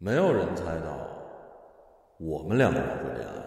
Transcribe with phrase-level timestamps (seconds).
[0.00, 0.96] 没有人猜到
[2.18, 3.42] 我们两个人会恋爱，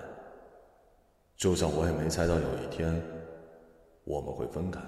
[1.38, 3.02] 就像我也没猜到有一天
[4.04, 4.82] 我们会分开。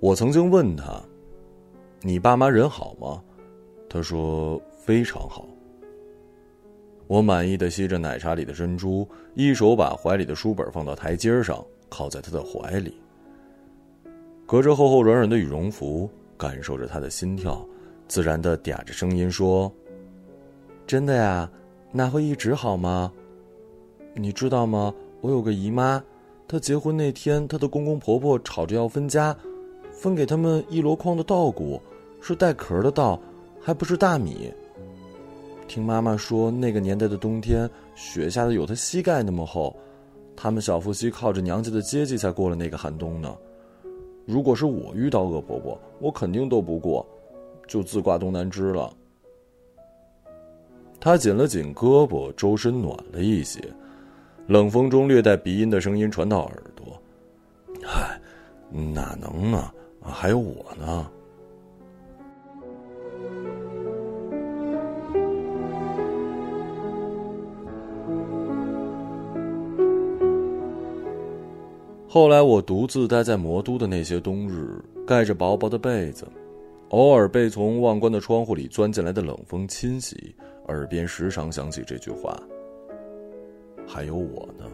[0.00, 0.98] 我曾经问他
[2.00, 3.22] ：“你爸妈人好吗？”
[3.90, 5.46] 他说：“非常好。”
[7.06, 13.00] 我满意的吸着奶茶里的珍珠，一手把怀里的书本放到台阶上，靠在他的怀里。
[14.44, 17.64] 隔着厚厚软软的羽绒服，感受着他的心跳，
[18.08, 19.72] 自然的嗲着声音说
[20.86, 21.48] ：“真的呀，
[21.92, 23.12] 那会一直好吗？
[24.14, 24.92] 你知道吗？
[25.20, 26.02] 我有个姨妈，
[26.48, 29.36] 她结婚那天，她的公公婆婆吵着要分家，
[29.92, 31.80] 分给他们一箩筐的稻谷，
[32.20, 33.20] 是带壳的稻，
[33.60, 34.52] 还不是大米。”
[35.66, 39.76] 听妈妈说，那个年代的冬天，雪下的有她膝盖那么厚，
[40.34, 43.36] 他们小夫妻靠着娘家的接济才过了那个寒冬呢。
[44.24, 47.06] 如果是我遇到恶婆婆，我肯定斗不过，
[47.66, 48.92] 就自挂东南枝了。
[50.98, 53.60] 他紧了紧胳膊，周身暖了一些，
[54.46, 57.00] 冷风中略带鼻音的声音传到耳朵
[57.84, 58.18] ：“嗨，
[58.70, 59.70] 哪能呢？
[60.02, 61.10] 还有我呢。”
[72.16, 76.26] 后来我独自待在魔都的那些冬日，盖着薄薄的被子，
[76.88, 80.34] 偶尔被从望关的窗户里钻进来的冷风侵袭，
[80.68, 82.34] 耳边时常响起这句话
[83.86, 84.64] ：“还有我呢。”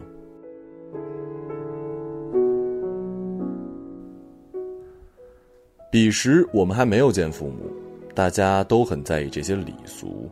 [5.91, 7.69] 彼时我们还没有见父母，
[8.15, 10.29] 大家都很在意这些礼俗，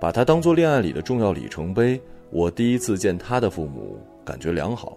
[0.00, 2.00] 把它当做恋爱里的重要里程碑。
[2.30, 4.96] 我第一次见他的父母，感觉良好。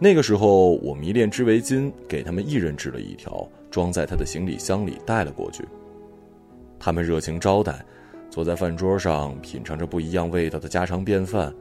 [0.00, 5.66] 那个时候，我迷恋织围巾，给他们一人织了一条，装在他的行李箱里带了过去。
[6.78, 7.84] 他们热情招待，
[8.30, 11.52] 坐在饭桌上品尝着不一样味道的家常便饭。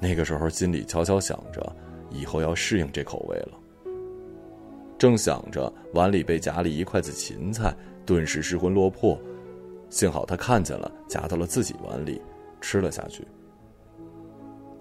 [0.00, 1.76] 那个时候，心里悄悄想着，
[2.10, 3.52] 以后要适应这口味了。
[4.98, 7.72] 正想着，碗里被夹了一筷子芹菜，
[8.04, 9.16] 顿时失魂落魄。
[9.90, 12.20] 幸好他看见了，夹到了自己碗里，
[12.60, 13.24] 吃了下去。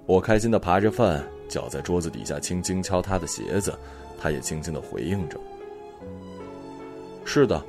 [0.08, 1.24] 我开心的扒着饭。
[1.50, 3.78] 脚在桌子底下轻轻敲他的鞋子，
[4.18, 5.38] 他也轻轻的回应着。
[7.26, 7.62] 是的，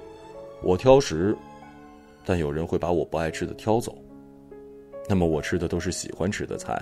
[0.63, 1.37] 我挑食，
[2.25, 3.97] 但有人会把我不爱吃的挑走。
[5.09, 6.81] 那么我吃的都是喜欢吃的菜，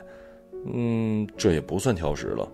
[0.75, 2.47] 嗯，这也不算挑食了。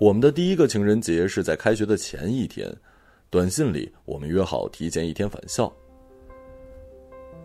[0.00, 2.74] 我们的第一个情人节是在开学的前一天。
[3.34, 5.68] 短信里，我们约好提前一天返校。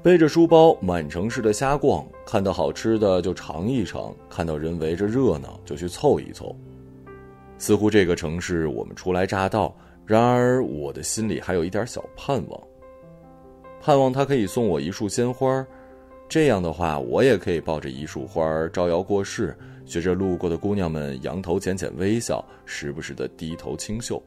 [0.03, 6.55] 背着书包满城市的瞎逛，看到好吃的就尝一尝，看到人围着热闹就去凑一凑。
[7.57, 12.63] 似乎这个城市我们初来乍到，然而我的心里还有一点小盼望，
[13.81, 15.65] 盼望他可以送我一束鲜花，
[16.27, 19.57] 这样的话我也可以抱着一束花招摇过市，
[19.87, 24.21] 学着路过的姑娘们扬头浅浅微笑，时不时的低头清秀。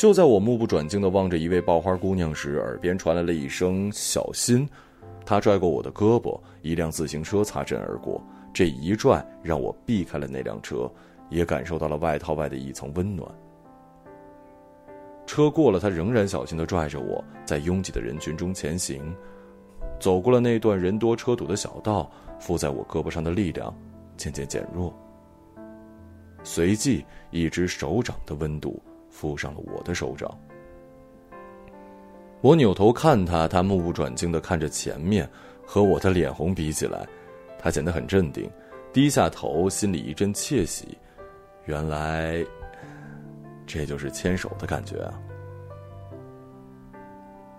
[0.00, 4.66] 就在我目不转睛的望着一位爆花姑娘时，耳边传来了一声“小心”。
[5.26, 8.18] 他拽过我的胳膊，一辆自行车擦身而过。
[8.50, 10.90] 这一拽，让我避开了那辆车，
[11.28, 13.30] 也感受到了外套外的一层温暖。
[15.26, 19.14] 车过了，他仍然小心的拽着我，在拥挤的人群中前行。
[19.98, 23.70] 走过了那段人多车堵的小道，附在我胳膊上的力量
[24.16, 24.94] 渐渐减弱。
[26.42, 28.82] 随即，一只手掌的温度。
[29.20, 30.30] 附上了我的手掌。
[32.40, 35.28] 我扭头看他，他目不转睛的看着前面，
[35.66, 37.06] 和我的脸红比起来，
[37.58, 38.50] 他显得很镇定，
[38.94, 40.96] 低下头，心里一阵窃喜。
[41.66, 42.42] 原来，
[43.66, 45.12] 这就是牵手的感觉啊！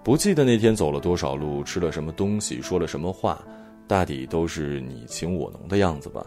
[0.03, 3.39] 不记得那天走了多少路，吃了什么东西，说了什么话，
[3.87, 6.25] 大抵都是你情我浓的样子吧。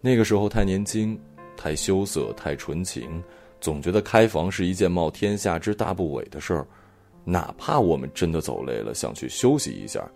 [0.00, 1.16] 那个时候太年轻，
[1.56, 3.22] 太羞涩，太纯情。
[3.60, 6.66] 总觉得开房是一件冒天下之大不韪的事儿，
[7.24, 10.08] 哪怕我们真的走累了，想去休息一下。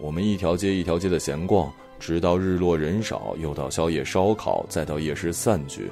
[0.00, 5.90] 我们一条街一条街的闲逛，直到日落人少，又到宵夜烧烤，再到夜市散去。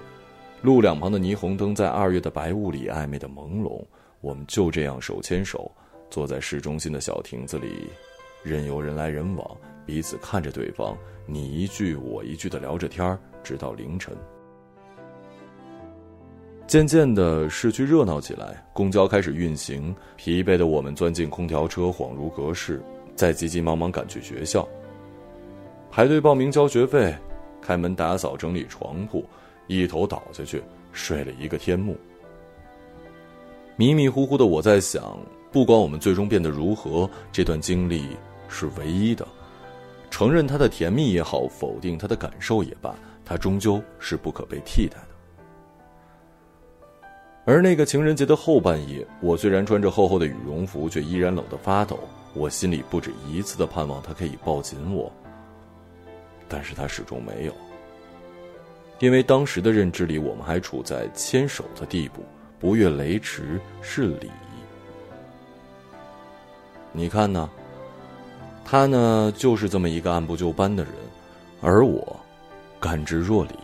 [0.61, 3.83] 路两旁的霓虹灯在二月的白雾里暧昧的朦胧，
[4.21, 5.71] 我们就这样手牵手，
[6.11, 7.89] 坐在市中心的小亭子里，
[8.43, 9.57] 任由人来人往，
[9.87, 14.15] 彼此看着对方，你一句我一句的聊着天儿，直到凌晨。
[16.67, 19.95] 渐渐的，市区热闹起来，公交开始运行。
[20.17, 22.83] 疲惫的我们钻进空调车，恍如隔世，
[23.15, 24.67] 再急急忙忙赶去学校。
[25.91, 27.15] 排队报名交学费，
[27.61, 29.25] 开门打扫整理床铺，
[29.67, 30.61] 一头倒下去
[30.93, 31.97] 睡了一个天幕。
[33.77, 35.19] 迷迷糊糊的我在想，
[35.53, 38.09] 不管我们最终变得如何，这段经历
[38.49, 39.27] 是唯一的。
[40.11, 42.95] 承认它的甜蜜也好，否定它的感受也罢，
[43.25, 45.14] 它终究是不可被替代的。
[47.47, 51.99] 而那个情人节的后半夜，我虽然穿着厚厚的羽绒服，却依然冷得发抖。
[52.33, 55.13] 我心里不止一次的盼望他可以抱紧我，
[56.49, 57.53] 但是他始终没有。
[58.99, 62.25] 因为当时的认知里，我们还处在牵手的地步，
[62.59, 64.31] 不越雷池是礼。
[66.93, 67.51] 你看呢？
[68.65, 70.93] 他呢，就是这么一个按部就班的人，
[71.61, 72.19] 而我，
[72.81, 73.55] 甘之若醴。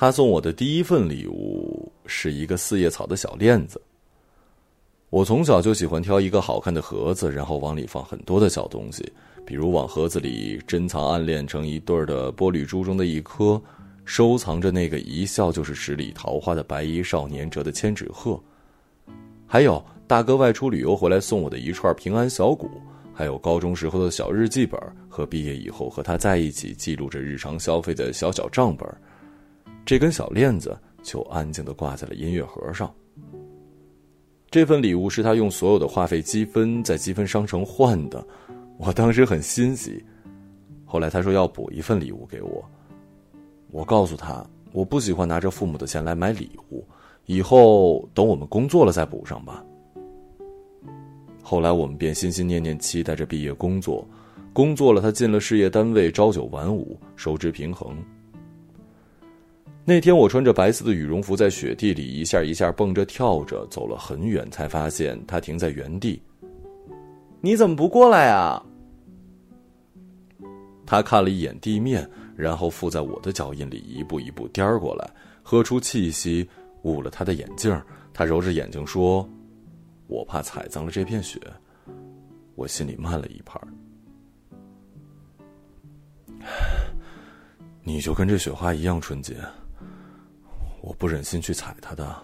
[0.00, 3.78] 他送我的第一份礼物是一个四叶草的小链子。
[5.10, 9.12] 我从小就喜欢挑一个好看的盒子，然后往里放很多的小东西，
[9.44, 13.60] 比如往盒子里珍藏暗恋成一对儿的玻璃珠中的一颗，
[14.06, 18.42] 收藏着那个一笑就是十里桃花的白衣少年折的千纸鹤，
[19.46, 22.70] 还有大哥外出旅游回来送我的一串平安小鼓，
[23.12, 24.80] 还有高中时候的小日记本
[25.10, 28.88] 和毕业以后和他在一起记录着日常消费的小小账本。
[29.90, 32.94] 这根小链子就安静的挂在了音乐盒上。
[34.48, 38.24] 这份礼物是他用所有的话费积分在积分商城换的，
[38.78, 40.00] 我当时很欣喜。
[40.84, 42.64] 后来他说要补一份礼物给我，
[43.72, 46.86] 我告诉他我不喜欢拿着父母的钱来买礼物，
[47.26, 49.60] 以后等我们工作了再补上吧。
[51.42, 54.06] 后来我们便心心念念期待着毕业工作，
[54.52, 57.96] 工作了他进了事业单位，朝九晚五，收支平衡。
[59.84, 66.22] 那天我穿着白色的羽绒服，在雪地里一下一下蹦着跳着走了很远，才发现他停在原地。
[67.40, 68.62] 你怎么不过来啊？
[70.86, 75.10] 他看了一眼地面，然后附在我的脚印里一步一步颠过来，
[75.42, 76.48] 喝出气息，
[76.82, 77.80] 捂了他的眼镜。
[78.12, 79.28] 他揉着眼睛说
[80.06, 81.40] ：“我怕踩脏了这片雪。”
[82.54, 83.58] 我心里慢了一拍。
[87.82, 89.36] 你就跟这雪花一样纯洁。
[90.82, 92.16] 我不忍心去踩他的。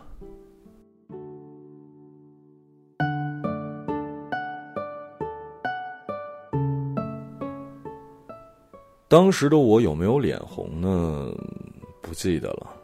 [9.08, 11.32] 当时的我有没有脸红呢？
[12.03, 12.75] 不记得了。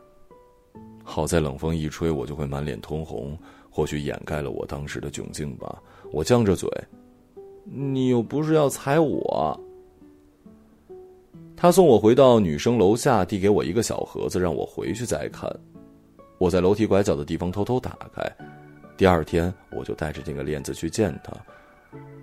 [1.02, 3.36] 好在冷风一吹，我就会满脸通红，
[3.68, 5.82] 或许掩盖了我当时的窘境吧。
[6.12, 6.70] 我犟着嘴
[7.64, 9.58] ：“你又不是要踩我。”
[11.62, 15.48] 他送我回到女生楼下，递给我一个小盒子，让我回去再看。
[16.38, 18.20] 我在楼梯拐角的地方偷偷打开。
[18.96, 21.32] 第二天，我就带着这个链子去见他。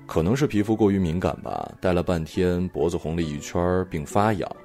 [0.06, 4.56] 可能是皮肤过于敏感吧，戴了半天，脖子红了一圈并发痒。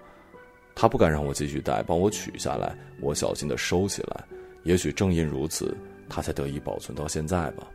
[0.74, 2.76] 他不敢让我继续戴，帮我取下来。
[3.00, 4.24] 我小心的收起来。
[4.64, 5.72] 也许正因如此，
[6.08, 7.68] 他才得以保存到现在吧。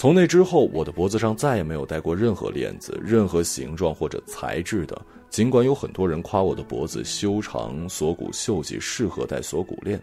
[0.00, 4.98] 从那之后，我的脖子上再也没有戴过任何链子，任何形状或者材质的。
[5.28, 10.00] 尽管有很多人夸我的脖子修长，锁骨秀气，适合戴锁骨链。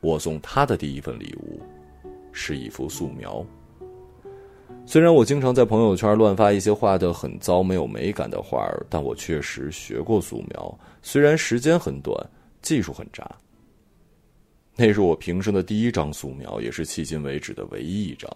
[0.00, 1.60] 我送他的第一份礼物，
[2.32, 3.46] 是一幅素描。
[4.84, 12.28] 虽然我经常在朋友圈乱发一些画的很糟、没有美感的画儿，但我确实学过素描，虽然时间很短，
[12.60, 13.24] 技术很渣。
[14.74, 18.30] 那是我平生的第一张素描，也是迄今为止的唯一一张。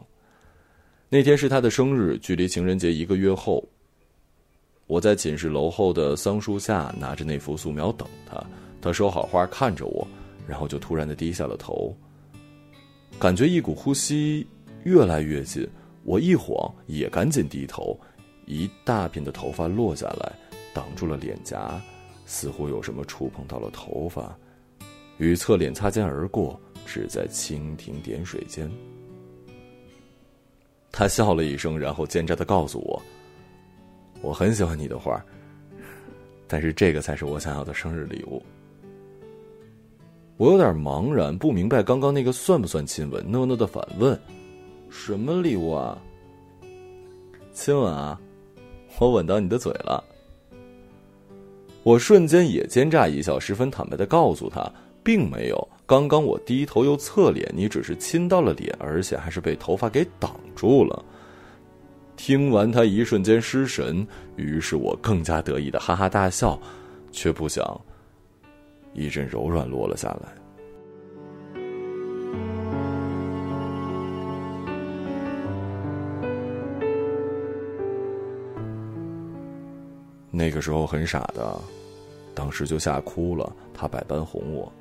[1.09, 3.67] 那天是他的生日，距离情人节一个月后。
[4.87, 8.41] 我在寝室楼后的桑树下拿着那幅素描等他，
[8.81, 10.07] 他收好花看着我，
[10.47, 11.93] 然后就突然的低下了头。
[13.19, 14.47] 感觉一股呼吸
[14.85, 15.67] 越来越近，
[16.05, 17.99] 我一晃也赶紧低头，
[18.45, 20.33] 一大片的头发落下来，
[20.73, 21.81] 挡住了脸颊，
[22.27, 24.39] 似乎有什么触碰到了头发。
[25.19, 28.71] 与侧脸擦肩而过，只在蜻蜓点水间。
[30.93, 33.03] 他笑了一声，然后奸诈的告诉我
[34.23, 35.23] ：“我很喜欢你的画，
[36.47, 38.43] 但是这个才是我想要的生日礼物。”
[40.39, 44.19] 我有点茫然，不明白刚刚那个算不算亲吻，讷讷的反问
[44.91, 45.99] ：“什么礼物啊？”
[47.53, 48.21] 亲吻啊！
[48.99, 50.03] 我吻到你的嘴了。
[51.83, 54.71] 我瞬间也奸诈一笑，十分坦白的告诉他，
[55.07, 55.69] 并没有。
[55.87, 61.05] 刚刚我低头又侧脸，你只是亲到了脸，而且还是被头发给挡住了。
[62.17, 66.61] 听完，他一瞬间失神，于是我更加得意的哈哈大笑，
[67.13, 67.81] 却不想
[68.95, 70.29] 一阵柔软落了下来。
[80.33, 81.57] 那个时候很傻的，
[82.35, 84.73] 当时就吓哭了，他百般哄我。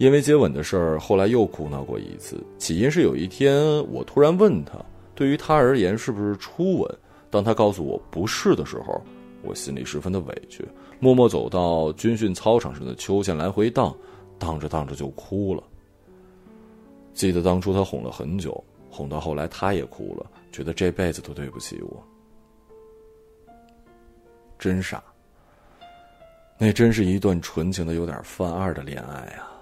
[0.00, 2.42] 因为接吻的事儿，后来又哭闹过一次。
[2.56, 4.82] 起因是有一天，我突然问他，
[5.14, 6.98] 对于他而言是不是初吻？
[7.28, 8.98] 当他告诉我不是的时候，
[9.42, 10.66] 我心里十分的委屈，
[11.00, 13.94] 默默走到军训操场上的秋千来回荡，
[14.38, 15.62] 荡着荡着就哭了。
[17.12, 22.02] 记得当初他哄了很久，哄到后来他也哭了，觉得这辈子都对不起我，
[24.58, 25.04] 真傻。
[26.56, 29.59] 那真是一段纯情的有点犯二的恋爱啊！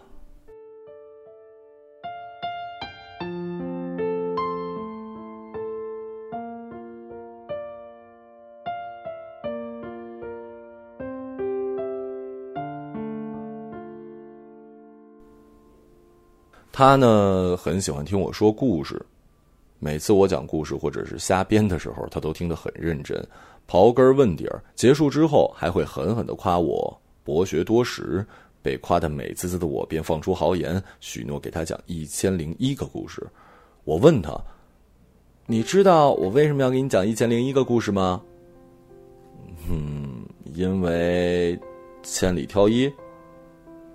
[16.79, 19.05] 他呢很喜欢听我说故事，
[19.81, 23.21] 每次我讲故事或者是瞎编的时候，他都听得很认真，
[23.67, 24.63] 刨根问底儿。
[24.77, 28.25] 结束之后还会狠狠的夸我博学多识。
[28.63, 33.27] 被夸得美滋滋的我便放出豪言，许诺给他讲一千零一个故事。
[33.83, 34.41] 我问他
[35.47, 38.23] ：“你知道我为什么要给你讲一千零一个故事吗？”
[39.69, 41.59] 嗯，因为
[42.05, 42.89] 千里挑一，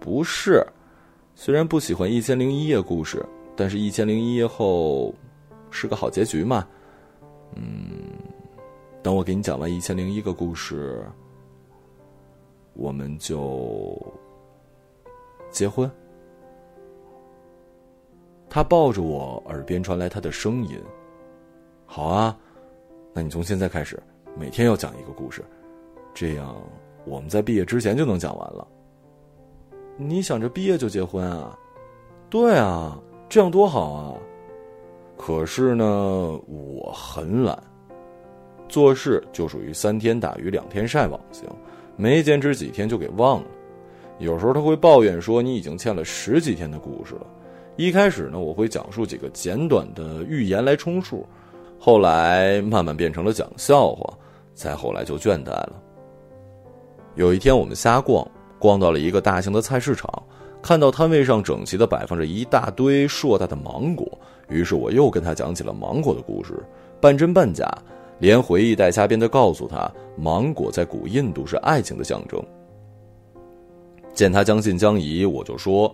[0.02, 0.62] 不是。
[1.36, 3.26] 虽然不喜欢《一千零一夜》故事，
[3.56, 5.14] 但是《一千零一夜》后
[5.72, 6.68] 是个好结局嘛。
[7.56, 8.12] 嗯，
[9.02, 11.04] 等我给你讲完《一千零一个故事》，
[12.74, 14.00] 我们就
[15.50, 15.90] 结婚。
[18.50, 20.80] 他抱着我，耳边传来他的声音
[21.88, 22.38] ：“好啊，
[23.12, 24.02] 那你从现在开始
[24.38, 25.44] 每天要讲一个故事，
[26.14, 26.56] 这样
[27.06, 28.68] 我们在毕业之前就能讲完了。”
[29.98, 31.58] 你想着毕业就结婚啊？
[32.30, 34.16] 对啊，这样多好啊！
[35.16, 35.86] 可是呢，
[36.48, 37.58] 我很懒，
[38.68, 41.48] 做事就属于三天打鱼两天晒网型，
[41.96, 43.48] 没坚持几天就给忘了。
[44.18, 47.28] 有时候他会抱怨说：“你已经欠了十几天的故事了。”
[47.78, 51.26] 一开始呢，我会讲述几个简短的寓言来充数，
[51.80, 54.12] 后来慢慢变成了讲笑话，
[54.56, 55.74] 再后来就倦怠了。
[57.16, 58.28] 有一天我们瞎逛。
[58.64, 60.10] 逛到了一个大型的菜市场，
[60.62, 64.08] 看到摊位上整齐的摆放着一大堆硕大的芒果，
[64.48, 66.64] 于是我又跟他讲起了芒果的故事，
[67.02, 67.70] 半真半假，
[68.20, 72.42] 连回忆带瞎编的告诉他，芒果在古印度是爱情的象征。
[74.14, 75.94] 见他将信将疑，我就说：“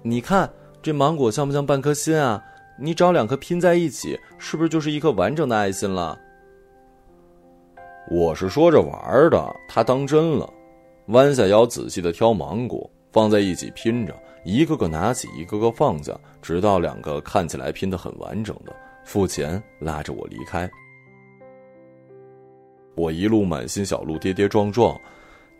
[0.00, 0.48] 你看
[0.80, 2.40] 这芒果像不像半颗心啊？
[2.78, 6.16] 你找两颗拼在一起，是不是就是一颗完整的爱心了？”
[8.08, 10.48] 我是说着玩的，他当真了。
[11.08, 20.70] 弯下腰，仔细的挑芒果，放在一起拼着，一个个拿起，一个个放下，直到两个看起来拼得很完整的，付钱，拉着我离开。
[22.94, 24.98] 我一路满心小路，跌跌撞撞。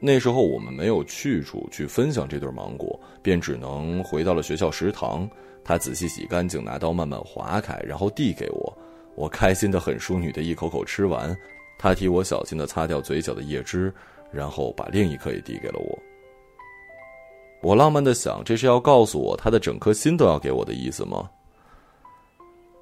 [0.01, 5.29] 那时候我们没有去处去分享这对芒果，便只能回到了学校食堂。
[5.63, 8.79] 他仔细洗干净，拿刀慢慢划开，然后递给我。
[9.15, 11.37] 我开心的很，淑女的一口口吃完。
[11.79, 13.93] 他替我小心的擦掉嘴角的叶汁。
[14.35, 15.99] 然后把另一颗也递给了我。
[17.63, 21.31] 我浪漫的想，这是要告诉我他的整颗心都要给我的意思吗？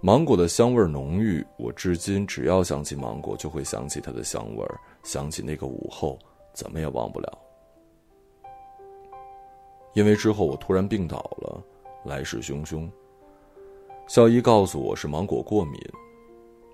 [0.01, 4.67] 芒果的香味浓郁，我至今只要想起芒果，就会想起它的香味，
[5.05, 6.19] 想起那个午后，
[6.53, 7.39] 怎么也忘不了。
[9.95, 11.63] 因为之后我突然病倒了，
[12.05, 12.91] 来势汹汹。
[14.09, 15.81] 校医告诉我是芒果过敏。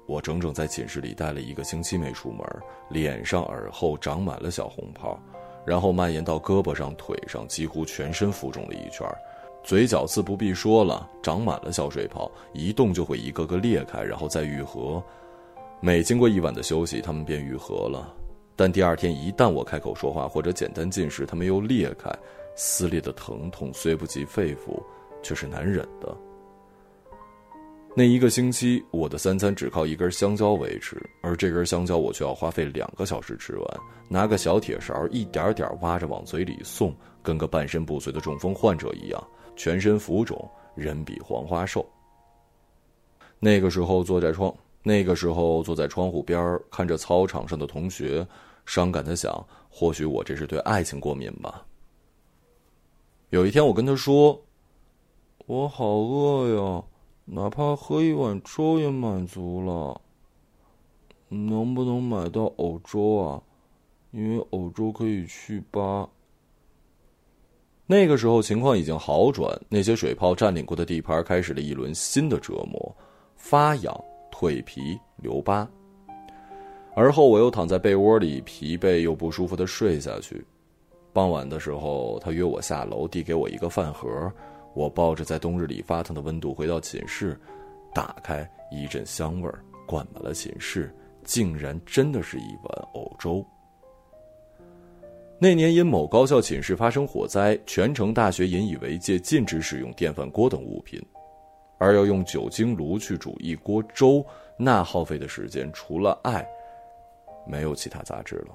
[0.08, 2.40] 我整整在寝室里待了一个星期没出门，
[2.88, 5.20] 脸上、耳后长满了小红泡，
[5.66, 9.06] 然后蔓延到胳膊上、腿上，几乎全身浮肿了一圈。
[9.62, 15.02] 嘴角自不必说了，长满了小水泡，一动就会一个个裂开，然后再愈合。
[15.78, 18.10] 每经过一晚的休息，它们便愈合了。
[18.56, 22.10] 但第二天一旦我开口说话或者简单进食，它们又裂开，
[22.56, 24.82] 撕裂的疼痛虽不及肺腑，
[25.22, 26.16] 却是难忍的。
[27.98, 39.20] 那一个星期，我的三餐只靠一根香蕉维持，而这根香蕉我却要花费两个小时吃完，拿个小铁勺一点点挖着往嘴里送，跟个半身不遂的中风患者一样，
[39.56, 41.84] 全身浮肿，人比黄花瘦。
[43.40, 48.24] 那个时候坐在窗，那个时候坐在窗户边看着操场上的同学，
[48.64, 51.66] 伤感的想：或许我这是对爱情过敏吧。
[53.30, 54.40] 有一天，我跟他说
[55.46, 56.84] ：“我好饿呀，
[57.30, 60.00] 哪怕喝一碗粥也满足了。
[61.28, 63.42] 能不能买到藕粥啊？
[64.12, 66.08] 因为藕粥可以去疤。”
[67.86, 72.96] 那个时候情况已经好转，那些水泡占领过的地盘开始了一轮新的折磨，
[73.36, 73.94] 发痒、
[74.30, 75.68] 蜕皮、留疤。
[76.94, 80.44] 而后我又躺在被窝里，疲惫又不舒服的睡下去。
[81.12, 84.32] 傍晚的时候，他约我下楼，递给我一个饭盒。
[84.78, 87.36] 我抱着在冬日里发烫的温度回到寝室，
[87.92, 89.58] 打开，一阵香味儿
[89.88, 90.94] 灌满了寝室，
[91.24, 93.44] 竟然真的是一碗藕粥。
[95.40, 101.04] 那年因某高校寝室发生火灾，全城大学引以为戒，禁止使用电饭锅等物品，
[101.78, 104.24] 而要用酒精炉去煮一锅粥，
[104.56, 106.48] 那耗费的时间除了爱，
[107.48, 108.54] 没有其他杂质了。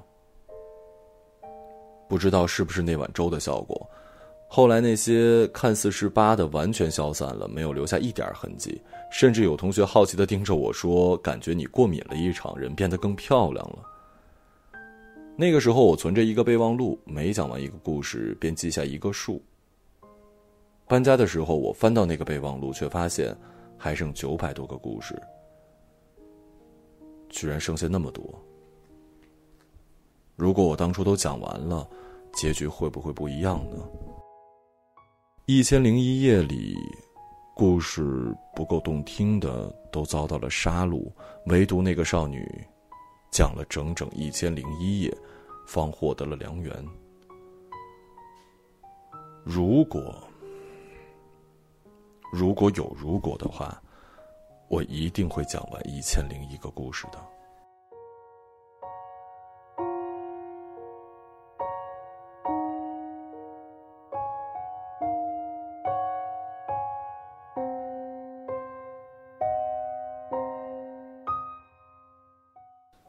[2.08, 3.86] 不知道是不是那碗粥的效果，
[4.55, 8.79] 后来那些看似是疤的完全消散了，没有留下一点痕迹，
[9.10, 13.79] 甚至有同学好奇的盯着我说：“感觉你过敏了一场，人变得更漂亮了。”
[15.36, 19.41] 那个时候，我存着一个备忘录，每讲完一个故事，便记下一个数。
[20.88, 23.36] 搬家的时候，我翻到那个备忘录，却发现
[23.75, 25.19] 还剩九百多个故事，
[27.27, 28.24] 居然剩下那么多。
[30.36, 31.89] 如果我当初都讲完了，
[32.36, 33.77] 结局会不会不一样呢？
[35.45, 36.73] 一千零一夜里，
[37.53, 41.12] 故事不够动听的都遭到了杀戮，
[41.47, 42.50] 唯独那个少女。
[43.29, 45.13] 讲了整整一千零一夜，
[45.67, 46.73] 方获得了良缘。
[49.43, 50.15] 如果
[52.31, 53.83] 如果有如果的话，
[54.69, 57.33] 我一定会讲完一千零一个故事的。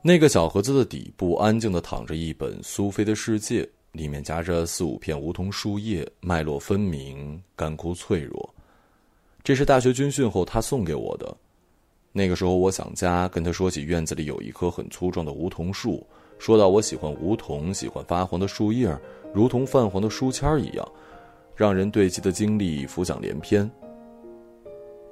[0.07, 3.62] 那个小盒子的底部安静的躺着一本《苏菲的世界》，
[3.93, 8.55] 里面夹着四五片梧桐树叶，脉络分明，干枯脆弱。
[9.43, 11.35] 这是大学军训后他送给我的。
[12.12, 16.07] 那个时候我想家，跟他说起院子里有一棵很粗壮的梧桐树，
[16.38, 18.95] 说到我喜欢梧桐，喜欢发黄的树叶，
[19.33, 20.87] 如同泛黄的书签一样，
[21.57, 23.71] 让人对其的经历浮想联翩。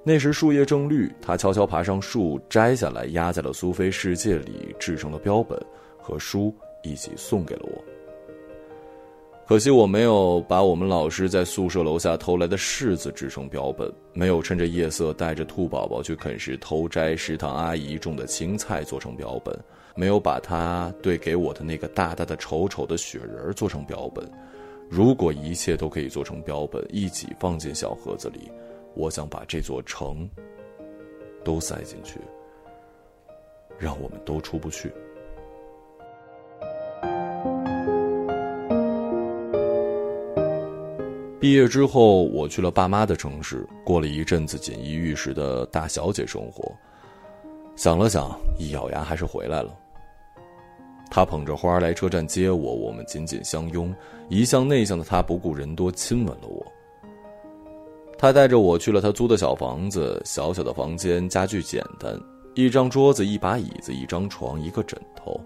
[0.04, 5.56] 那时树叶正绿，他悄悄爬上树，摘下来压在了苏菲世界里，制成了标本，
[5.96, 7.84] 和书一起送给了我。
[9.46, 19.56] 可惜我没有把我们老师在宿舍楼下偷来的柿子制成标本，没有趁着夜色带着兔宝宝去啃食偷摘食堂阿姨种的青菜做成标本，
[19.94, 24.28] 没有把他对给我的那个大大的丑丑的雪人做成标本。
[24.88, 28.50] 如果一切都可以做成标本，一起放进小盒子里。
[28.94, 30.28] 我想把这座城
[31.44, 32.20] 都塞进去，
[33.78, 34.92] 让我们都出不去。
[41.40, 46.72] 毕业之后，我去了爸妈的城市，过了一阵子锦衣玉食的大小姐生活。
[47.74, 49.76] 想了想，一咬牙还是回来了。
[51.10, 53.92] 他捧着花来车站接我，我们紧紧相拥。
[54.28, 56.71] 一向内向的他不顾人多，亲吻了我。
[58.22, 62.16] 他带着我去了他租的小房子，小小的房间，家具简单，
[62.54, 65.40] 一张桌子，一把椅子，一张床，一个枕头。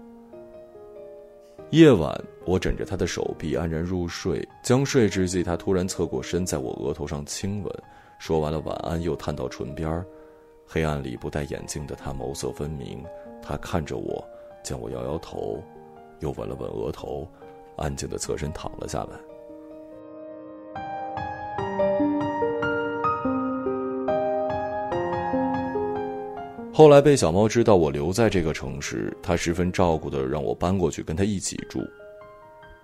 [1.71, 7.73] 夜晚，我枕着他的手臂安然入睡，将睡之际，他突然侧过身，在我额头上亲吻，
[8.19, 10.05] 说完了晚安，又探到唇边儿。
[10.67, 13.03] 黑暗里不戴眼镜的他眸色分明，
[13.41, 14.23] 他看着我，
[14.61, 15.59] 见我摇摇头，
[16.19, 17.27] 又吻了吻额头，
[17.75, 19.17] 安静的侧身躺了下来。
[26.77, 31.83] 后来被小猫知道我留在这个城市，它十分照顾的让我搬过去跟它一起住。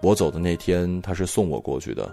[0.02, 2.12] 我走的那天，它是送我过去的。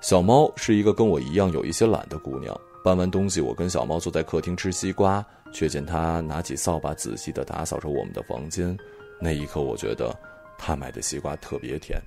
[0.00, 2.58] 小猫是一个跟我一样有一些懒的姑娘。
[2.82, 5.22] 搬完东西，我跟小猫坐在客厅吃西瓜，
[5.52, 8.74] 却见它拿起扫把仔细的打扫着我们的房间。
[9.20, 10.18] 那一刻，我觉得
[10.56, 12.00] 它买的西瓜特别甜。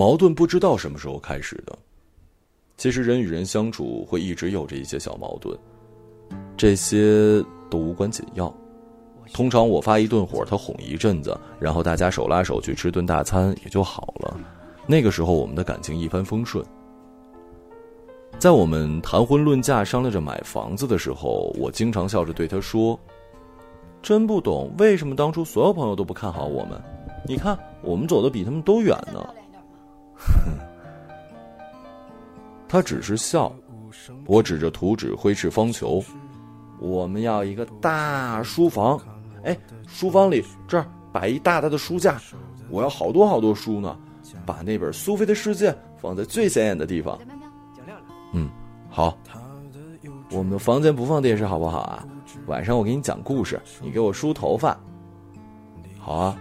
[0.00, 1.78] 矛盾不知道什么时候开始的。
[2.78, 5.54] 其实人与人相处会一直有着一些小矛盾，
[6.56, 8.50] 这些都无关紧要。
[9.34, 14.40] 通常我发一顿火，他哄一阵子，然后大家手拉手去吃顿大餐也就好了。
[14.86, 16.64] 那个时候我们的感情一帆风顺。
[18.38, 22.98] 在我们谈婚论嫁、商量着买房子的时候，我经常笑着对他说
[24.00, 26.80] ：“真不懂为什么当初所有朋友都不看好我们，
[27.28, 29.22] 你看我们走的比他们都远呢。”
[32.68, 33.52] 他只是笑，
[34.26, 36.04] 我指着图纸挥斥方遒
[36.78, 39.00] ：“我们要一个大书房，
[39.42, 39.56] 哎，
[39.88, 42.20] 书房里这儿摆一大大的书架，
[42.68, 43.96] 我要好多好多书呢，
[44.46, 47.18] 把那本《苏菲的世界》放在最显眼的地方。”
[48.32, 48.48] 嗯，
[48.88, 49.18] 好。
[50.30, 52.06] 我们房间不放电视好不好啊？
[52.46, 54.78] 晚上我给你讲故事，你给我梳头发。
[55.98, 56.38] 好啊。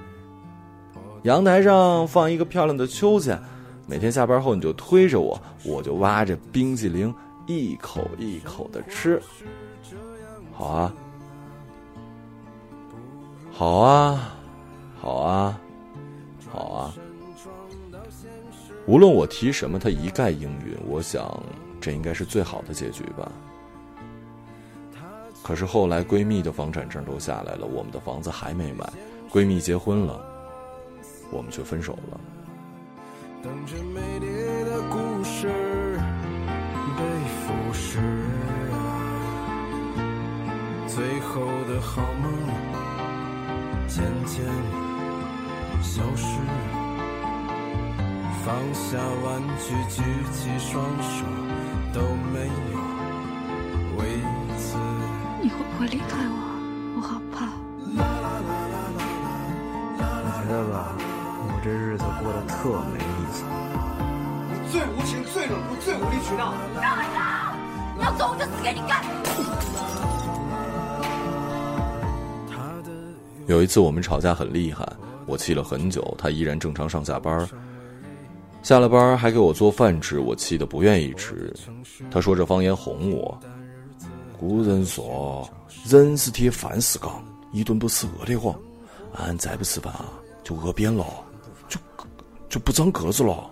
[1.24, 3.42] 阳台上放一个漂亮的秋千。
[3.89, 7.12] 每天下班后你就推着我，我就挖着冰淇淋
[7.47, 9.19] 一口一口的吃。
[10.54, 10.93] 好啊，
[13.52, 14.32] 好啊，
[15.02, 15.60] 好啊，
[16.52, 16.93] 好啊。
[18.86, 20.78] 无论我提什么，他一概应允。
[20.88, 21.41] 我想，
[21.82, 23.32] 这应该是最好的结局吧。
[25.41, 28.88] 可是后来，闺蜜的房产证都下来了，我们的房子还没买，
[29.32, 30.23] 闺蜜结婚了，
[31.32, 32.19] 我们却分手了。
[33.41, 34.25] 等着美丽
[34.65, 35.47] 的故事
[36.97, 37.02] 被
[37.39, 37.97] 腐蚀，
[40.86, 42.34] 最后的好梦
[43.88, 44.43] 渐渐
[45.82, 46.38] 消失。
[48.43, 51.23] 放下玩具，举起双手，
[51.93, 52.02] 都
[52.34, 52.78] 没有
[53.97, 54.19] 为
[54.58, 54.78] 此。
[55.41, 56.36] 你会不会离开我？
[56.97, 57.47] 我好怕。
[59.95, 60.04] 我
[60.43, 61.09] 觉得吧。
[61.60, 63.43] 我这日子过得特没意思。
[64.50, 66.54] 你最无情、最冷酷、最无理取闹。
[66.82, 67.19] 让开手！
[67.98, 69.04] 你要走我就死给你看。
[73.48, 74.88] 有一次我们吵架很厉害，
[75.26, 77.45] 我气了很久，他依然正常上下班。
[78.63, 81.54] 下了班还给我做饭吃，我气得不愿意吃。
[82.10, 83.38] 他说着方言哄我。
[84.39, 85.50] 古人说
[85.86, 88.56] ：“人是铁，饭是钢，一顿不吃饿得慌。
[89.17, 90.06] 俺再不吃饭啊，
[90.41, 91.06] 就饿扁了。”
[92.50, 93.50] 就不长个子了，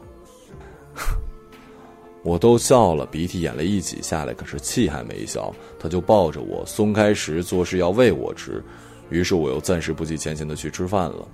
[2.24, 8.64] 我都笑了，鼻涕眼泪一起下来，可是气还没消，他就抱着我松开时做事要喂我吃，
[9.10, 11.28] 于是我又暂时不计前嫌的去吃饭了。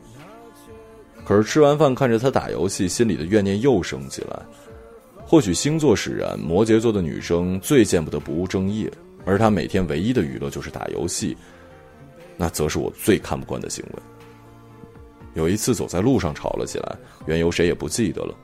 [1.26, 4.40] 可是吃完饭看着他打游戏，心里的怨念又升起来。
[5.26, 8.92] 或许星座使然，摩羯座的女生最见不得不务正业，
[9.26, 11.36] 而他每天唯一的娱乐就是打游戏，
[12.36, 14.00] 那则是我最看不惯的行为。
[15.34, 18.36] 有一次走在路上吵了起来，缘由谁也不记得了。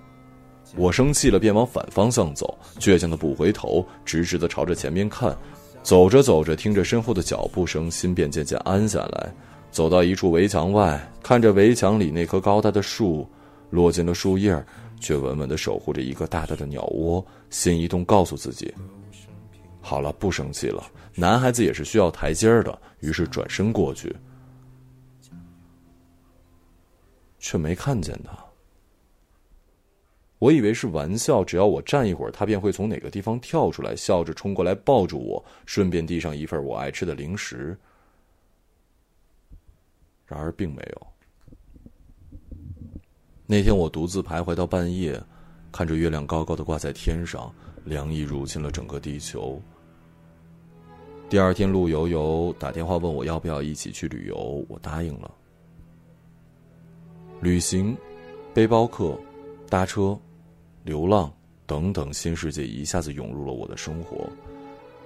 [0.75, 5.35] 我生气了，便往反方向走，倔强的不回头，直直的朝着前面看。
[5.81, 9.33] 走着走着，听着身后的脚步声，心便渐渐安下来。
[9.71, 13.27] 走到一处围墙外，看着围墙里那棵高大的树，
[13.69, 14.63] 落进了树叶，
[14.99, 17.25] 却稳稳的守护着一个大大的鸟窝。
[17.49, 18.73] 心一动，告诉自己：
[19.79, 20.83] 好了，不生气了。
[21.15, 22.77] 男孩子也是需要台阶的。
[22.99, 24.13] 于是转身过去。
[27.39, 28.37] 却没看见他。
[30.37, 37.77] 我以为是玩笑，只要我站一会儿，他便会从哪个地方跳出来，笑着冲过来抱住我，顺便递上一份我爱吃的零食。
[40.25, 41.07] 然而并没有。
[43.45, 45.21] 那天我独自徘徊到半夜，
[45.71, 49.61] 看着月亮高高的挂在天上，凉意入侵了整个地球。
[51.27, 55.35] 第二天，陆游游打电话问我要不要一起去旅游，我答应了。
[57.41, 57.97] 旅行、
[58.53, 59.17] 背包客、
[59.69, 60.17] 搭车、
[60.83, 61.31] 流浪
[61.65, 64.29] 等等新世界一下子涌入了我的生活。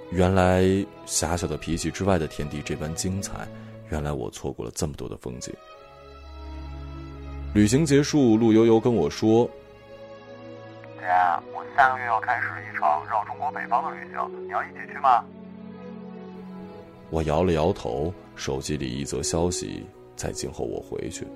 [0.09, 0.63] 原来
[1.05, 3.47] 狭小的脾气之外的天地这般精彩，
[3.91, 5.53] 原来我错过了这么多的风景。
[7.53, 9.47] 旅行结束，陆悠悠跟我说
[10.97, 11.05] ：“姐，
[11.53, 15.23] 我下个月要开始一场绕中国北方的旅行，你要一起去吗？”
[17.11, 21.27] 我摇了摇头，手机里一则消息在静候我回去。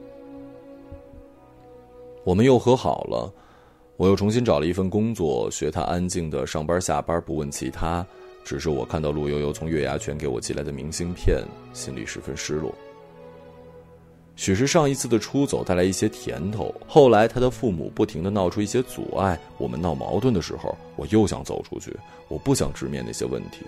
[2.28, 3.34] 我们又和好了，
[3.96, 8.06] 我又重新找了一份工作，学他安静的上班下班，不问其他。
[8.44, 12.76] 只是我看到陆悠悠从月牙泉给我寄来的明信片，心里十分失落。
[14.36, 21.96] 许是上一次的出走带来一些甜头，后来他的父母不停的闹出一些阻碍，我们闹矛盾的时候，我又想走出去，
[22.28, 23.60] 我不想直面那些问题。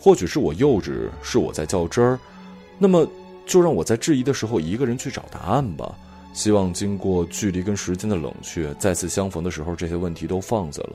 [0.00, 2.18] 或许是我幼稚，是我在较真儿，
[2.78, 3.06] 那么
[3.44, 5.94] 就让我在质疑的时候一个人去找答案吧。
[6.32, 10.94] 希望经过距离跟时间的冷却，再次相逢的时候，这些问题都放下了。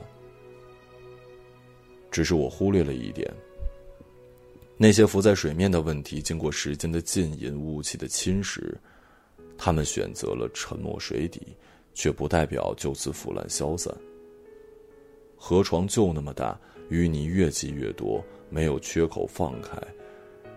[2.10, 3.30] 只是我忽略了一点。
[4.76, 8.74] 那些浮在水面的问题，经过时间的浸淫、雾气的侵蚀，
[9.58, 11.56] 他们选择了沉没水底，
[11.92, 13.94] 却不代表就此腐烂消散。
[15.36, 16.58] 河床就那么大，
[16.90, 19.76] 淤泥越积越多，没有缺口放开，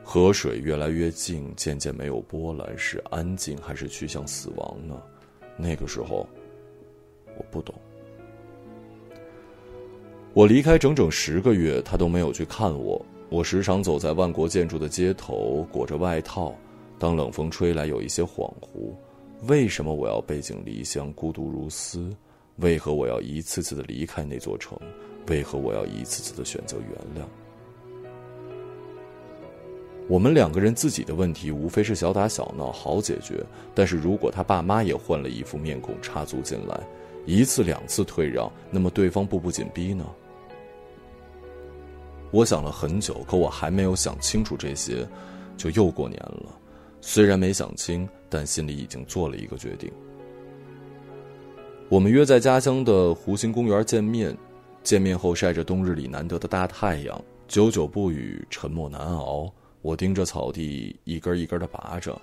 [0.09, 4.95] 河水越来越静，渐渐没有波澜，是安静还是趋向死亡呢？
[5.57, 6.25] 那个时候，
[7.37, 7.75] 我不懂。
[10.33, 13.05] 我离开整整十个月，他都没有去看我。
[13.27, 16.55] 我时常走在万国建筑的街头，裹着外套。
[16.97, 18.95] 当冷风吹来，有一些恍惚。
[19.49, 22.15] 为什么我要背井离乡，孤独如斯？
[22.59, 24.79] 为何我要一次次的离开那座城？
[25.27, 27.27] 为何我要一次次的选择原谅？
[30.09, 33.43] 我们两个人自己的问题，无非是小打小闹，好解决。
[33.75, 36.79] 但是如果他爸妈也换了一副面孔插足进来，
[37.25, 40.05] 一次两次退让，那么对方步步紧逼呢？
[42.31, 45.05] 我想了很久，可我还没有想清楚这些，
[45.57, 46.57] 就又过年了。
[47.01, 49.91] 虽然没想清，但心里已经做了一个决定。
[51.89, 54.35] 我们约在家乡的湖心公园见面。
[54.83, 59.51] 见面后，晒着冬日里难得的大太阳，久久不语，沉默难熬。
[59.87, 62.21] 我盯着草地，一根一根的拔着。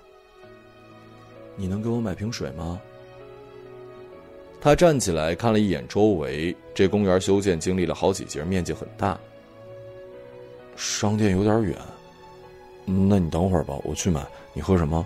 [1.55, 2.79] 你能给我买瓶水吗？
[4.61, 9.19] 他站起来看了一眼周围，这公园修建经历了好几节，面积很大。
[10.75, 11.75] 商店有点远，
[12.85, 14.23] 那你等会儿吧，我去买。
[14.53, 15.03] 你喝什么？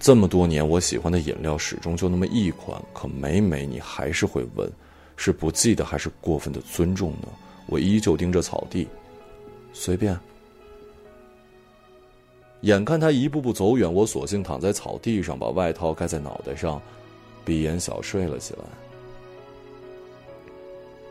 [0.00, 4.68] 这么多年，我喜欢的饮料始终就那么一款，可每每你还是会问，
[5.16, 7.28] 是不记得还是过分的尊重呢？
[7.66, 8.88] 我依旧盯着草地，
[9.72, 10.18] 随便。
[12.62, 16.82] 眼看他一步步走远，我索性躺在草地上，把外套盖在脑袋上，
[17.44, 18.60] 闭眼小睡了起来。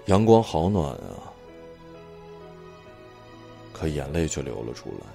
[0.07, 1.31] 阳光好暖啊！
[3.71, 5.05] 可眼泪却流了出来。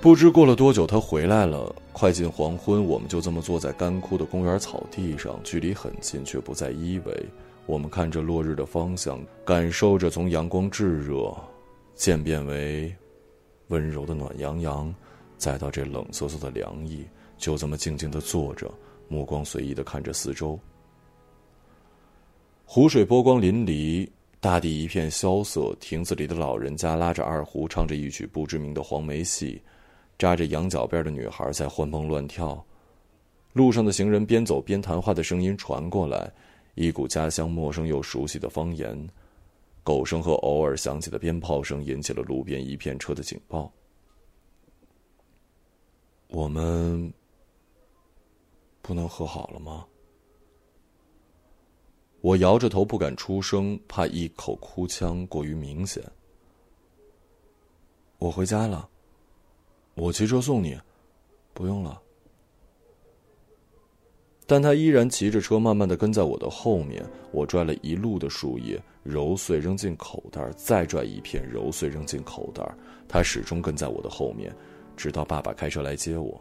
[0.00, 1.74] 不知过了多久，他回来了。
[1.94, 7.14] 快进黄昏，我们就这么坐在干枯的公园草地上，距离很近，却不再依偎。
[7.66, 11.32] 我们看着落日的方向，感受着从阳光炙热
[11.94, 12.92] 渐变为
[13.68, 14.92] 温柔的暖洋洋，
[15.38, 17.06] 再到这冷飕飕的凉意。
[17.38, 18.68] 就这么静静的坐着，
[19.06, 20.58] 目光随意的看着四周。
[22.64, 24.08] 湖水波光粼粼，
[24.40, 25.72] 大地一片萧瑟。
[25.78, 29.62] 亭子里的老人家拉着二胡，唱着一曲不知名的黄梅戏。
[30.18, 32.64] 扎着羊角辫的女孩在欢蹦乱跳。
[33.52, 36.32] 路上的行人边走边谈话的声音传过来，
[36.74, 39.08] 一股家乡陌生又熟悉的方言。
[39.82, 43.72] 狗声和偶尔响起的鞭炮声引起了路边一片车的警报。
[46.28, 47.12] 我们。
[48.86, 49.86] 不能和好了吗？
[52.20, 56.02] 我摇着头不敢出声，怕一口哭腔过于明显。
[58.18, 58.86] 我回家了，
[59.94, 60.76] 我骑车送你，
[61.52, 62.00] 不用了。
[64.46, 67.02] 但他依然骑着车，慢慢的跟在我的后面。
[67.30, 72.62] 我拽了一路的树叶，揉碎扔进口袋，再拽一片，揉碎扔进口袋。
[73.08, 74.54] 他始终跟在我的后面，
[74.96, 76.38] 直到爸爸开车来接我。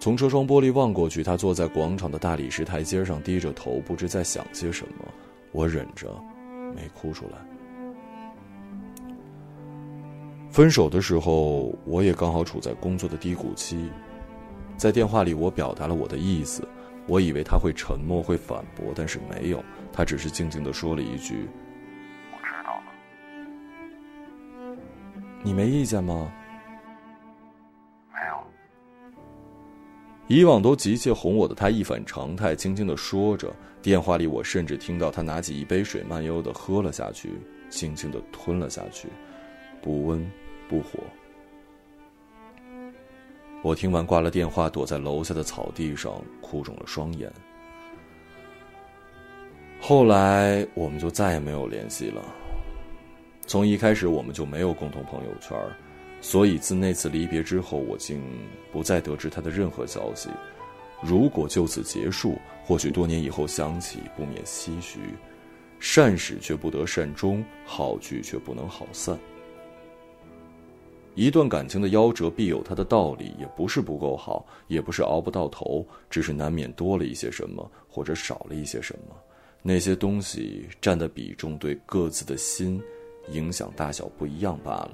[0.00, 5.04] 从车窗玻璃望过去，他坐在广场的大理石台阶上，低着头，不知在想些什么。
[5.52, 6.08] 我忍着，
[6.74, 7.53] 没哭出来。
[10.54, 13.90] 分手的时候，我也刚好处在工作的低谷期，
[14.76, 16.62] 在电话里，我表达了我的意思。
[17.08, 19.60] 我以为他会沉默，会反驳，但是没有，
[19.92, 21.48] 他只是静静的说了一句
[22.30, 22.84] ：“我知道了。”
[25.42, 26.32] 你没意见吗？
[28.12, 28.36] 没有
[30.28, 33.52] 以往都急切哄我的他一反常态，轻轻的说着。
[33.82, 37.32] 电话里，我甚至听到他拿起一杯水，慢悠悠的喝了下去，
[37.68, 39.08] 轻轻的吞了下去，
[39.82, 40.24] 不温
[40.68, 41.00] 不火。
[43.62, 47.32] 我听完挂了电话，躲在楼下的草地上，哭肿了双眼。
[49.80, 52.22] 后来，我们就再也没有联系了。
[53.46, 55.58] 从一开始，我们就没有共同朋友圈。
[56.20, 58.22] 所以，自那次离别之后，我竟
[58.72, 60.30] 不再得知他的任何消息。
[61.02, 65.00] 如果就此结束，或许多年以后想起，不免唏嘘。
[65.78, 69.18] 善始却不得善终，好聚却不能好散。
[71.14, 79.14] 一段感情的夭折，必有它的道理，也不是不够好，也不是熬不到头，只是难免多了一些什么，或者少了一些什么。
[79.62, 82.82] 那些东西占的比重，对各自的心
[83.30, 84.90] 影响大小不一样罢了。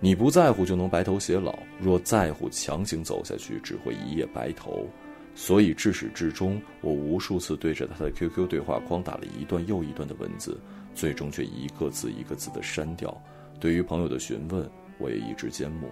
[0.00, 4.86] 你不在乎就能白头偕老，若在乎，强行走下去只会一夜白头。
[5.34, 10.58] 所以至始至终，我无数次对着他的 QQ 对话框打了一段又一段的文字，
[10.94, 13.14] 最终却一个字一个字的删掉。
[13.58, 15.88] 对于朋友的询问，我也一直缄默。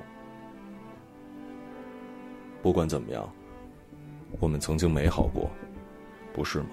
[2.62, 3.30] 不管怎么样，
[4.40, 5.50] 我们曾经美好过，
[6.32, 6.68] 不是吗？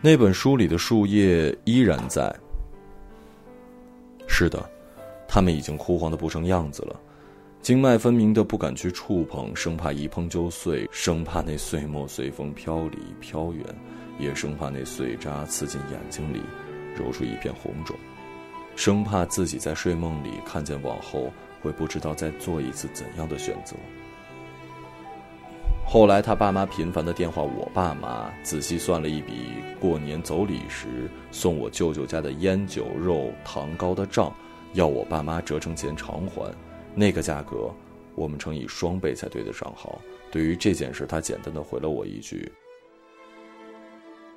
[0.00, 2.34] 那本书里的树叶依然在。
[4.26, 4.70] 是的，
[5.26, 7.00] 它们已经枯黄的不成样子了，
[7.64, 13.64] 经脉分明的不敢去触碰，生怕一碰就碎，生怕那碎末随风飘离飘远，
[14.18, 16.42] 也生怕那碎渣刺进眼睛里，
[16.94, 17.96] 揉出一片红肿，
[18.76, 23.74] 生怕自己在睡梦里看见往后会不知道再做一次怎样的选择。
[25.86, 34.30] 后来，他爸妈频繁的电话我爸妈，仔细算了一笔过年走礼时送我舅舅家的烟酒肉糖糕的账，
[34.74, 36.54] 要我爸妈折成钱偿还。
[36.94, 37.70] 那个价格，
[38.14, 39.98] 我们乘以双倍才对得上号。
[40.30, 42.50] 对于这件事，他简单的回了我一句：“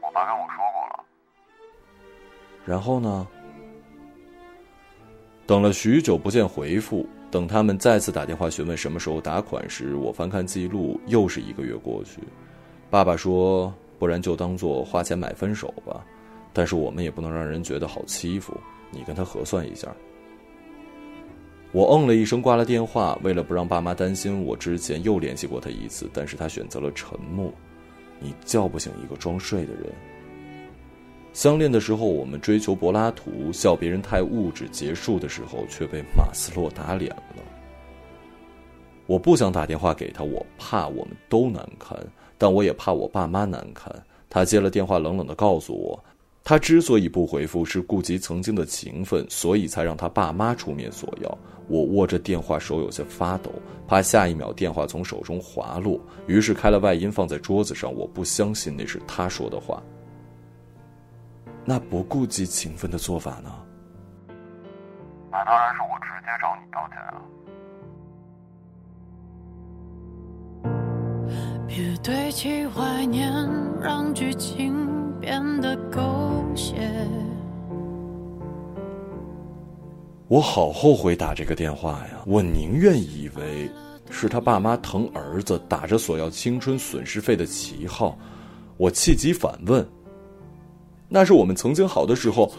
[0.01, 1.05] 我爸跟我说过了。”
[2.65, 3.27] 然后呢？
[5.45, 7.07] 等了许久不见回复。
[7.29, 12.21] 等他们再次打电话询问什么时候打款时，我翻看记录，又是一个月过去。
[12.89, 16.05] 爸爸说：“不然就当做花钱买分手吧。”
[16.53, 18.57] 但是我们也不能让人觉得好欺负。
[18.91, 19.93] 你跟他核算一下。
[21.71, 23.17] 我嗯了一声，挂了电话。
[23.21, 27.51] 为了不让爸妈担心，我之前又联系过他一次，但是他选择了沉默。
[28.19, 29.83] 你叫不醒一个装睡的人。
[31.33, 37.43] 相恋的时候，我们追求柏拉图，笑别人太物质；结束的时候，却被马斯洛打脸了。
[39.05, 41.95] 我不想打电话给他，我怕我们都难堪，
[42.37, 43.93] 但我也怕我爸妈难堪。
[44.29, 46.03] 他接了电话，冷冷的告诉我，
[46.47, 51.37] 他之所以不回复，是顾及曾经的情分，所以才让他爸妈出面索要。
[51.67, 53.51] 我握着电话，手有些发抖，
[53.85, 57.93] 怕下一秒电话从手中滑落，于是开了外音放在桌子上。
[57.93, 59.83] 我不相信那是他说的话。
[61.65, 63.53] 那不顾及情分的做法呢？
[65.29, 67.19] 那当然是我直接找你道歉啊！
[71.67, 73.29] 别堆砌怀念，
[73.81, 74.73] 让剧情
[75.27, 76.01] 变得狗
[76.55, 76.89] 血。
[80.29, 82.21] 我好后悔打这个电话呀！
[82.25, 83.69] 我宁愿以为
[84.09, 88.17] 是他爸妈疼儿子，打着索要青春损失费的旗号。
[88.77, 89.85] 我气急反问。
[91.09, 92.49] 那是我们曾经好的时候，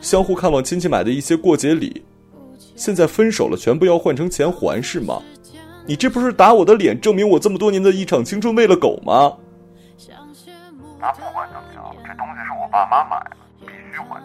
[0.00, 2.02] 相互看望亲戚买的一些过节礼，
[2.74, 5.20] 现在分手了，全部要换成钱还是吗？
[5.86, 9.30] 你这不是打我的脸，证明我这么多年的一场青春喂了狗吗？
[12.74, 14.20] 爸妈买了，必须还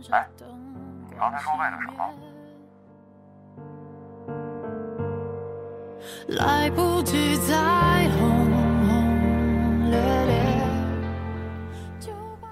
[0.00, 0.12] 钱。
[0.12, 0.26] 哎，
[1.10, 1.98] 你刚才说为了什么？
[6.28, 10.32] 来不及再轰轰烈烈。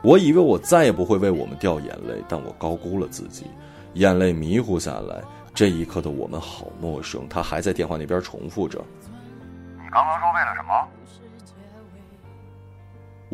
[0.02, 3.46] 我以为我再也不会为我们掉眼泪，但我高估了自己，
[3.94, 5.22] 眼泪迷糊下来。
[5.54, 7.26] 这一刻的我们好陌生。
[7.30, 8.78] 他还在电话那边重复着
[9.82, 10.86] ：“你刚刚说为了什么？”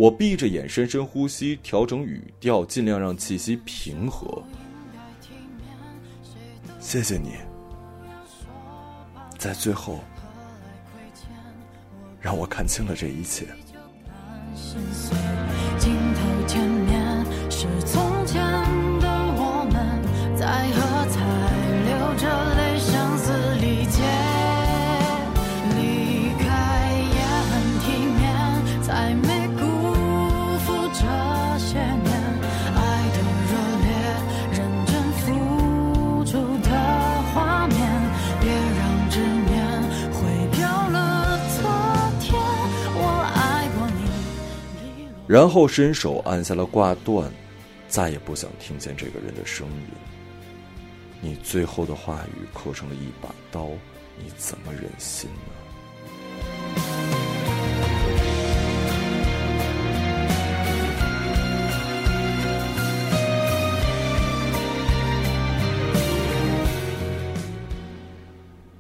[0.00, 4.42] 我闭着眼，深深呼吸，调整语调，尽量让气息平和。
[6.78, 7.34] 谢谢你，
[9.36, 10.00] 在最后
[12.18, 13.46] 让我看清了这一切。
[45.30, 47.32] 然后伸手按下了挂断，
[47.86, 49.86] 再也不想听见这个人的声音。
[51.20, 53.68] 你最后的话语刻成了一把刀，
[54.18, 55.59] 你怎么忍心呢？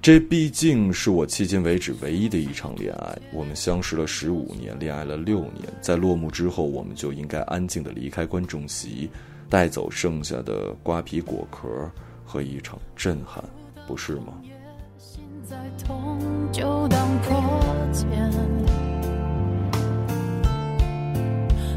[0.02, 3.18] 这毕竟是我迄今为止唯一的一场恋爱。
[3.34, 9.10] 我们相识了十五年，恋爱了六年，在落幕之后，我们就应该安静的离开观众席，
[9.50, 11.68] 带走剩下的瓜皮果壳
[12.24, 13.44] 和一场震撼，
[13.86, 14.32] 不是吗？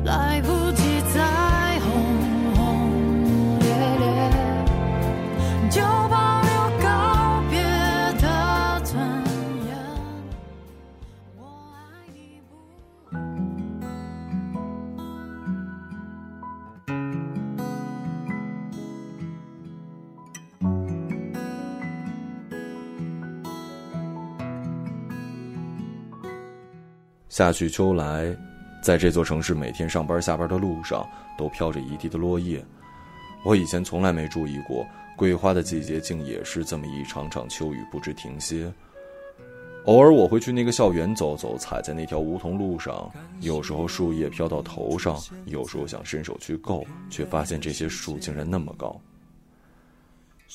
[0.06, 0.83] 来不及
[27.34, 28.32] 夏去秋来，
[28.80, 31.04] 在这座城市每天上班下班的路上，
[31.36, 32.64] 都飘着一地的落叶。
[33.44, 34.86] 我以前从来没注意过，
[35.18, 38.72] 桂花的季节竟也是这么一场场秋雨不知停歇。
[39.86, 43.12] 偶尔我会去那个校园走走，踩在那条梧桐路上，
[43.42, 48.96] 有时候树叶飘到头上，有时候想伸手去够，却发现这些树竟然那么高。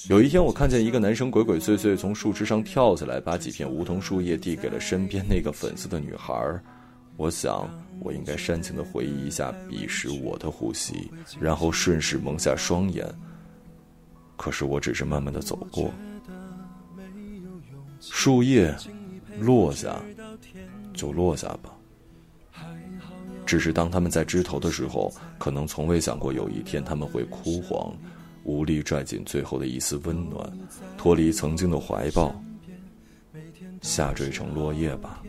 [0.06, 6.34] 有一天，我看见一个男生鬼鬼祟祟从树枝上跳下来，把几片梧桐树叶递给了身边那个粉色的女孩。
[7.16, 7.68] 我想，
[7.98, 13.04] 我应该煽情的回忆一下彼时我的呼吸，然后顺势蒙下双眼。
[14.36, 15.92] 可是我只是慢慢的走过，
[18.00, 18.72] 树叶
[19.40, 20.00] 落下
[20.94, 21.74] 就落下吧。
[23.44, 27.92] 只是当他们在枝头的时候，可能从未想过有一天他们会枯黄。
[28.48, 30.50] 无力拽紧最后的一丝温暖，
[30.96, 32.34] 脱离曾经的怀抱，
[33.82, 35.22] 下坠成落叶吧。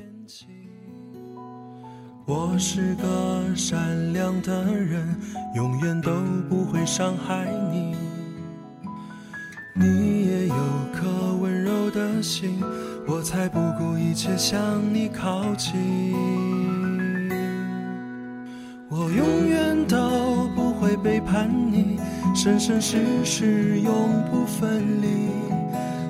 [2.25, 5.05] 我是个善良的人，
[5.53, 6.11] 永远都
[6.47, 7.93] 不会伤害你。
[9.75, 10.55] 你也有
[10.93, 12.63] 颗温柔的心，
[13.05, 15.75] 我才不顾一切向你靠近。
[18.89, 21.99] 我永远都不会背叛你。
[22.41, 25.07] 生生世世永不分离，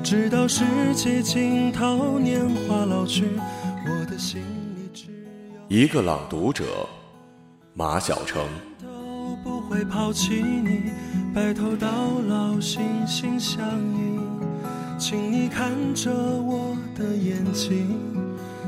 [0.04, 0.64] 直到世
[0.94, 3.26] 界尽头，年华老去，
[3.88, 4.40] 我的心
[4.76, 5.08] 里只
[5.70, 6.64] 有一个朗读者，
[7.74, 8.44] 马晓成。
[8.80, 10.92] 都不会抛弃你，
[11.34, 11.88] 白头到
[12.28, 14.22] 老，心心相印。
[15.00, 17.88] 请你看着我的眼睛，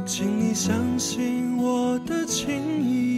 [0.04, 3.11] 请你相信我的情意。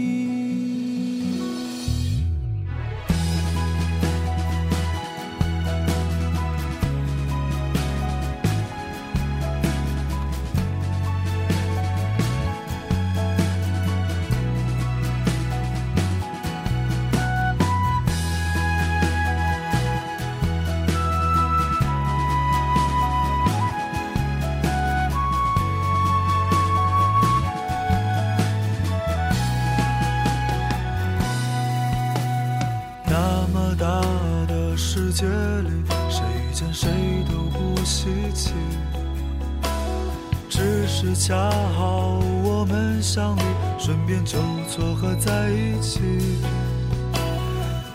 [41.26, 41.34] 恰
[41.78, 43.41] 好我们相遇，
[43.80, 44.38] 顺便就
[44.69, 46.01] 撮合在一起。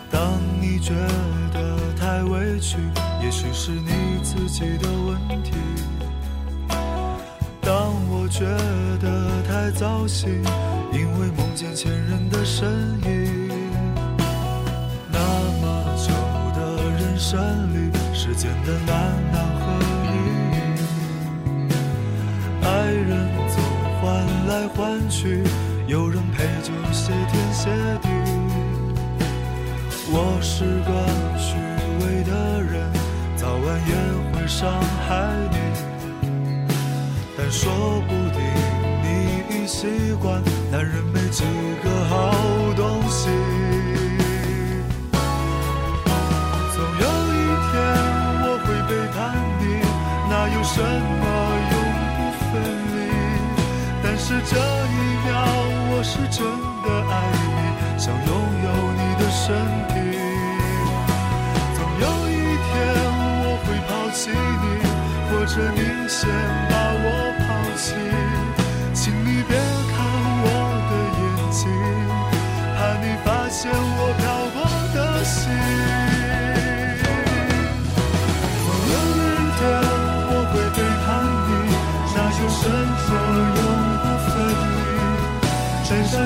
[0.09, 0.19] 当
[0.59, 0.95] 你觉
[1.53, 2.77] 得太委屈，
[3.21, 3.91] 也许是你
[4.23, 5.51] 自己的问题。
[7.61, 8.45] 当我觉
[8.99, 10.41] 得太糟心，
[10.91, 12.67] 因为梦见前任的身
[13.03, 13.47] 影。
[15.11, 15.19] 那
[15.61, 16.11] 么久
[16.59, 17.39] 的人生
[17.75, 19.58] 里，时间的难能
[24.79, 25.43] 弯曲，
[25.87, 27.69] 有人陪就谢天谢
[28.01, 28.07] 地。
[30.11, 30.89] 我是个
[31.37, 31.57] 虚
[31.99, 32.31] 伪的
[32.63, 32.89] 人，
[33.35, 33.93] 早晚也
[34.31, 34.71] 会伤
[35.05, 35.09] 害
[35.51, 35.57] 你，
[37.37, 37.69] 但说
[38.07, 38.39] 不定
[39.03, 39.05] 你
[39.49, 39.85] 已习
[40.21, 41.43] 惯，男人没几
[41.83, 42.31] 个好
[42.77, 43.29] 东西。
[46.73, 47.05] 总有
[47.35, 47.75] 一天
[48.45, 49.17] 我会背叛
[49.59, 49.63] 你，
[50.29, 50.81] 哪有什
[54.29, 54.61] 是这一
[55.25, 55.33] 秒，
[55.89, 56.45] 我是真
[56.83, 57.13] 的爱
[57.49, 58.29] 你，想拥
[58.63, 59.41] 有你的身
[59.89, 59.93] 体。
[61.73, 62.69] 总有一天
[63.41, 64.65] 我会抛弃你，
[65.31, 66.29] 或者你先
[66.69, 67.87] 把我抛弃。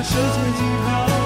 [0.04, 0.20] 世界
[0.52, 1.23] 尽头